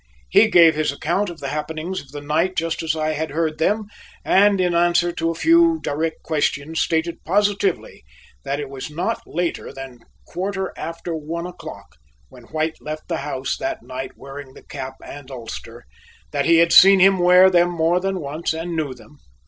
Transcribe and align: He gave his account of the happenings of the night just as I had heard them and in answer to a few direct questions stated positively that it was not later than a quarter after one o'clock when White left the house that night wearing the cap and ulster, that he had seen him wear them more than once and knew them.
He 0.31 0.49
gave 0.49 0.73
his 0.73 0.91
account 0.91 1.29
of 1.29 1.41
the 1.41 1.49
happenings 1.49 2.01
of 2.01 2.11
the 2.11 2.21
night 2.21 2.55
just 2.55 2.81
as 2.81 2.95
I 2.95 3.11
had 3.11 3.29
heard 3.29 3.59
them 3.59 3.85
and 4.25 4.59
in 4.59 4.73
answer 4.73 5.11
to 5.11 5.29
a 5.29 5.35
few 5.35 5.79
direct 5.83 6.23
questions 6.23 6.81
stated 6.81 7.23
positively 7.23 8.03
that 8.43 8.59
it 8.59 8.67
was 8.67 8.89
not 8.89 9.21
later 9.27 9.71
than 9.71 9.99
a 10.01 10.05
quarter 10.25 10.73
after 10.75 11.13
one 11.15 11.45
o'clock 11.45 11.97
when 12.29 12.45
White 12.45 12.81
left 12.81 13.09
the 13.09 13.17
house 13.17 13.55
that 13.57 13.83
night 13.83 14.17
wearing 14.17 14.55
the 14.55 14.63
cap 14.63 14.95
and 15.05 15.29
ulster, 15.29 15.85
that 16.31 16.45
he 16.45 16.55
had 16.57 16.73
seen 16.73 16.99
him 16.99 17.19
wear 17.19 17.51
them 17.51 17.69
more 17.69 17.99
than 17.99 18.19
once 18.19 18.55
and 18.55 18.75
knew 18.75 18.95
them. 18.95 19.17